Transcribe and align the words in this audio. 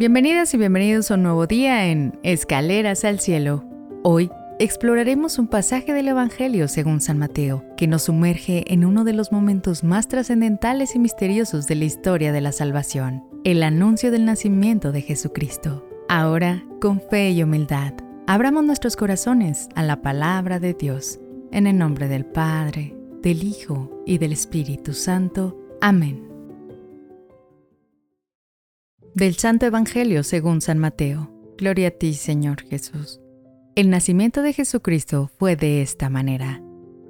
Bienvenidas 0.00 0.54
y 0.54 0.56
bienvenidos 0.56 1.10
a 1.10 1.16
un 1.16 1.24
nuevo 1.24 1.46
día 1.46 1.88
en 1.88 2.18
Escaleras 2.22 3.04
al 3.04 3.20
Cielo. 3.20 3.66
Hoy 4.02 4.30
exploraremos 4.58 5.38
un 5.38 5.46
pasaje 5.46 5.92
del 5.92 6.08
Evangelio 6.08 6.68
según 6.68 7.02
San 7.02 7.18
Mateo, 7.18 7.66
que 7.76 7.86
nos 7.86 8.04
sumerge 8.04 8.64
en 8.72 8.86
uno 8.86 9.04
de 9.04 9.12
los 9.12 9.30
momentos 9.30 9.84
más 9.84 10.08
trascendentales 10.08 10.96
y 10.96 10.98
misteriosos 10.98 11.66
de 11.66 11.74
la 11.74 11.84
historia 11.84 12.32
de 12.32 12.40
la 12.40 12.52
salvación, 12.52 13.24
el 13.44 13.62
anuncio 13.62 14.10
del 14.10 14.24
nacimiento 14.24 14.90
de 14.90 15.02
Jesucristo. 15.02 15.86
Ahora, 16.08 16.64
con 16.80 17.02
fe 17.02 17.32
y 17.32 17.42
humildad, 17.42 17.92
abramos 18.26 18.64
nuestros 18.64 18.96
corazones 18.96 19.68
a 19.74 19.82
la 19.82 20.00
palabra 20.00 20.60
de 20.60 20.72
Dios, 20.72 21.20
en 21.52 21.66
el 21.66 21.76
nombre 21.76 22.08
del 22.08 22.24
Padre, 22.24 22.96
del 23.20 23.44
Hijo 23.44 24.02
y 24.06 24.16
del 24.16 24.32
Espíritu 24.32 24.94
Santo. 24.94 25.58
Amén. 25.82 26.29
Del 29.20 29.36
Santo 29.36 29.66
Evangelio 29.66 30.22
según 30.24 30.62
San 30.62 30.78
Mateo. 30.78 31.30
Gloria 31.58 31.88
a 31.88 31.90
ti, 31.90 32.14
Señor 32.14 32.62
Jesús. 32.62 33.20
El 33.74 33.90
nacimiento 33.90 34.40
de 34.40 34.54
Jesucristo 34.54 35.30
fue 35.38 35.56
de 35.56 35.82
esta 35.82 36.08
manera. 36.08 36.62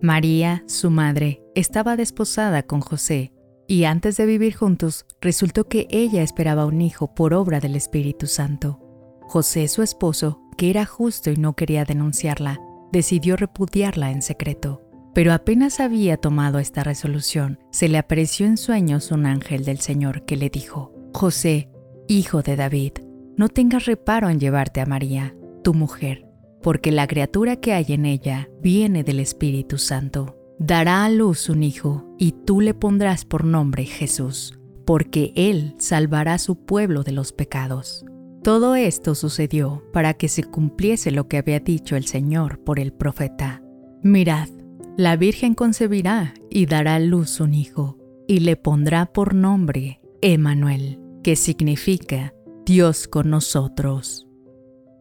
María, 0.00 0.62
su 0.68 0.92
madre, 0.92 1.42
estaba 1.56 1.96
desposada 1.96 2.62
con 2.62 2.80
José, 2.80 3.32
y 3.66 3.86
antes 3.86 4.16
de 4.16 4.24
vivir 4.24 4.54
juntos, 4.54 5.04
resultó 5.20 5.64
que 5.64 5.88
ella 5.90 6.22
esperaba 6.22 6.64
un 6.64 6.80
hijo 6.80 7.12
por 7.12 7.34
obra 7.34 7.58
del 7.58 7.74
Espíritu 7.74 8.28
Santo. 8.28 8.78
José, 9.22 9.66
su 9.66 9.82
esposo, 9.82 10.40
que 10.56 10.70
era 10.70 10.86
justo 10.86 11.32
y 11.32 11.36
no 11.36 11.56
quería 11.56 11.84
denunciarla, 11.84 12.60
decidió 12.92 13.34
repudiarla 13.34 14.12
en 14.12 14.22
secreto. 14.22 14.80
Pero 15.12 15.32
apenas 15.32 15.80
había 15.80 16.18
tomado 16.18 16.60
esta 16.60 16.84
resolución, 16.84 17.58
se 17.72 17.88
le 17.88 17.98
apareció 17.98 18.46
en 18.46 18.58
sueños 18.58 19.10
un 19.10 19.26
ángel 19.26 19.64
del 19.64 19.80
Señor 19.80 20.24
que 20.24 20.36
le 20.36 20.50
dijo, 20.50 20.92
José, 21.12 21.68
hijo 22.08 22.42
de 22.42 22.56
David, 22.56 22.92
no 23.36 23.48
tengas 23.48 23.84
reparo 23.86 24.28
en 24.30 24.40
llevarte 24.40 24.80
a 24.80 24.86
María, 24.86 25.36
tu 25.62 25.74
mujer, 25.74 26.26
porque 26.62 26.92
la 26.92 27.06
criatura 27.06 27.56
que 27.56 27.72
hay 27.72 27.86
en 27.88 28.06
ella 28.06 28.48
viene 28.62 29.04
del 29.04 29.20
Espíritu 29.20 29.78
Santo. 29.78 30.36
Dará 30.58 31.04
a 31.04 31.10
luz 31.10 31.48
un 31.48 31.62
hijo, 31.62 32.14
y 32.18 32.32
tú 32.32 32.60
le 32.60 32.72
pondrás 32.72 33.24
por 33.24 33.44
nombre 33.44 33.84
Jesús, 33.84 34.58
porque 34.86 35.32
él 35.36 35.74
salvará 35.78 36.38
su 36.38 36.64
pueblo 36.64 37.02
de 37.02 37.12
los 37.12 37.32
pecados. 37.32 38.04
Todo 38.42 38.74
esto 38.74 39.14
sucedió 39.14 39.82
para 39.92 40.14
que 40.14 40.28
se 40.28 40.44
cumpliese 40.44 41.10
lo 41.10 41.28
que 41.28 41.38
había 41.38 41.60
dicho 41.60 41.96
el 41.96 42.06
Señor 42.06 42.60
por 42.64 42.78
el 42.78 42.92
profeta. 42.92 43.62
Mirad, 44.02 44.48
la 44.96 45.16
Virgen 45.16 45.54
concebirá 45.54 46.32
y 46.48 46.66
dará 46.66 46.94
a 46.94 47.00
luz 47.00 47.40
un 47.40 47.52
hijo, 47.52 47.98
y 48.26 48.40
le 48.40 48.56
pondrá 48.56 49.06
por 49.06 49.34
nombre 49.34 50.00
Emmanuel, 50.22 51.00
que 51.26 51.34
significa 51.34 52.32
Dios 52.64 53.08
con 53.08 53.30
nosotros. 53.30 54.28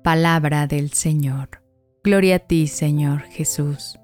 Palabra 0.03 0.65
del 0.65 0.91
Señor. 0.91 1.61
Gloria 2.03 2.37
a 2.37 2.39
ti, 2.39 2.65
Señor 2.65 3.21
Jesús. 3.25 3.99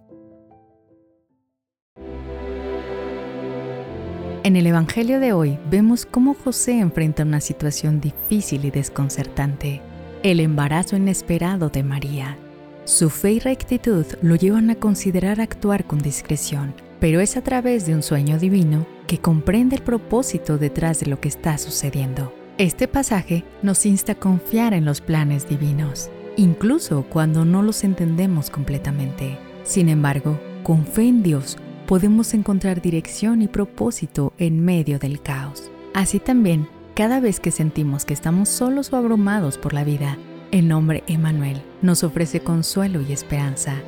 En 4.43 4.55
el 4.55 4.67
Evangelio 4.67 5.19
de 5.19 5.33
hoy 5.33 5.57
vemos 5.71 6.05
cómo 6.05 6.35
José 6.35 6.77
enfrenta 6.77 7.23
una 7.23 7.41
situación 7.41 7.99
difícil 7.99 8.65
y 8.65 8.69
desconcertante, 8.69 9.81
el 10.21 10.41
embarazo 10.41 10.97
inesperado 10.97 11.69
de 11.69 11.81
María. 11.81 12.37
Su 12.85 13.09
fe 13.09 13.31
y 13.31 13.39
rectitud 13.39 14.05
lo 14.21 14.35
llevan 14.35 14.69
a 14.69 14.75
considerar 14.75 15.41
actuar 15.41 15.85
con 15.85 15.97
discreción, 15.97 16.75
pero 17.01 17.19
es 17.19 17.35
a 17.35 17.41
través 17.41 17.85
de 17.87 17.95
un 17.95 18.03
sueño 18.03 18.37
divino 18.37 18.85
que 19.07 19.17
comprende 19.17 19.75
el 19.75 19.81
propósito 19.81 20.59
detrás 20.59 20.99
de 20.99 21.07
lo 21.07 21.19
que 21.19 21.27
está 21.27 21.57
sucediendo. 21.57 22.31
Este 22.59 22.87
pasaje 22.87 23.43
nos 23.63 23.87
insta 23.87 24.11
a 24.11 24.19
confiar 24.19 24.75
en 24.75 24.85
los 24.85 25.01
planes 25.01 25.49
divinos, 25.49 26.11
incluso 26.37 27.03
cuando 27.09 27.43
no 27.43 27.63
los 27.63 27.83
entendemos 27.83 28.51
completamente. 28.51 29.39
Sin 29.63 29.89
embargo, 29.89 30.39
con 30.61 30.85
fe 30.85 31.07
en 31.07 31.23
Dios 31.23 31.57
podemos 31.87 32.35
encontrar 32.35 32.83
dirección 32.83 33.41
y 33.41 33.47
propósito 33.47 34.33
en 34.37 34.63
medio 34.63 34.99
del 34.99 35.21
caos. 35.21 35.71
Así 35.95 36.19
también, 36.19 36.69
cada 36.93 37.19
vez 37.19 37.39
que 37.39 37.49
sentimos 37.49 38.05
que 38.05 38.13
estamos 38.13 38.47
solos 38.47 38.93
o 38.93 38.97
abrumados 38.97 39.57
por 39.57 39.73
la 39.73 39.83
vida, 39.83 40.19
el 40.51 40.67
nombre 40.67 41.03
Emmanuel 41.07 41.63
nos 41.81 42.03
ofrece 42.03 42.41
consuelo 42.41 43.01
y 43.01 43.11
esperanza, 43.11 43.81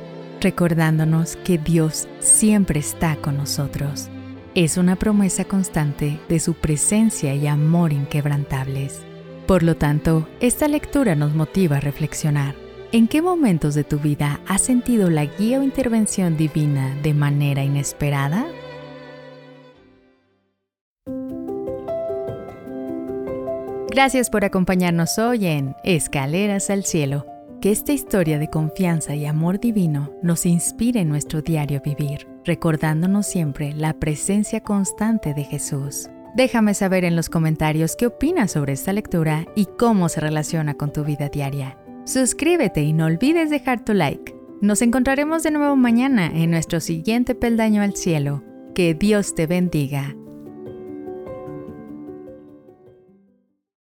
recordándonos 0.44 1.36
que 1.36 1.58
Dios 1.58 2.06
siempre 2.20 2.78
está 2.78 3.16
con 3.16 3.38
nosotros. 3.38 4.10
Es 4.54 4.76
una 4.76 4.94
promesa 4.94 5.46
constante 5.46 6.20
de 6.28 6.38
su 6.38 6.54
presencia 6.54 7.34
y 7.34 7.46
amor 7.46 7.92
inquebrantables. 7.92 9.00
Por 9.46 9.62
lo 9.62 9.76
tanto, 9.76 10.28
esta 10.40 10.68
lectura 10.68 11.16
nos 11.16 11.34
motiva 11.34 11.78
a 11.78 11.80
reflexionar. 11.80 12.54
¿En 12.92 13.08
qué 13.08 13.22
momentos 13.22 13.74
de 13.74 13.84
tu 13.84 13.98
vida 13.98 14.40
has 14.46 14.60
sentido 14.60 15.10
la 15.10 15.24
guía 15.24 15.58
o 15.58 15.62
intervención 15.62 16.36
divina 16.36 16.94
de 17.02 17.14
manera 17.14 17.64
inesperada? 17.64 18.46
Gracias 23.90 24.28
por 24.28 24.44
acompañarnos 24.44 25.18
hoy 25.18 25.46
en 25.46 25.74
Escaleras 25.84 26.68
al 26.68 26.84
Cielo. 26.84 27.33
Que 27.64 27.70
esta 27.70 27.94
historia 27.94 28.38
de 28.38 28.48
confianza 28.48 29.14
y 29.14 29.24
amor 29.24 29.58
divino 29.58 30.12
nos 30.22 30.44
inspire 30.44 31.00
en 31.00 31.08
nuestro 31.08 31.40
diario 31.40 31.80
vivir, 31.82 32.28
recordándonos 32.44 33.26
siempre 33.26 33.72
la 33.72 33.94
presencia 33.94 34.60
constante 34.60 35.32
de 35.32 35.44
Jesús. 35.44 36.10
Déjame 36.36 36.74
saber 36.74 37.06
en 37.06 37.16
los 37.16 37.30
comentarios 37.30 37.96
qué 37.96 38.08
opinas 38.08 38.52
sobre 38.52 38.74
esta 38.74 38.92
lectura 38.92 39.46
y 39.56 39.64
cómo 39.78 40.10
se 40.10 40.20
relaciona 40.20 40.74
con 40.74 40.92
tu 40.92 41.04
vida 41.04 41.30
diaria. 41.30 41.78
Suscríbete 42.04 42.82
y 42.82 42.92
no 42.92 43.06
olvides 43.06 43.48
dejar 43.48 43.82
tu 43.82 43.94
like. 43.94 44.36
Nos 44.60 44.82
encontraremos 44.82 45.42
de 45.42 45.52
nuevo 45.52 45.74
mañana 45.74 46.26
en 46.26 46.50
nuestro 46.50 46.80
siguiente 46.80 47.34
peldaño 47.34 47.80
al 47.80 47.96
cielo. 47.96 48.44
Que 48.74 48.92
Dios 48.92 49.34
te 49.34 49.46
bendiga. 49.46 50.14